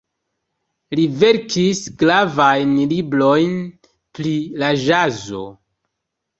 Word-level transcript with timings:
Li 0.99 1.03
verkis 1.23 1.81
gravajn 1.99 2.73
librojn 2.95 3.55
pri 4.17 4.35
la 4.65 4.75
ĵazo. 4.89 5.47